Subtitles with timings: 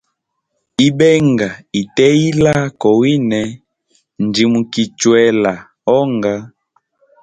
[0.87, 1.49] Ibenga
[1.81, 3.41] ite ila kowine
[4.25, 5.53] njimukichwela
[5.99, 6.35] onga.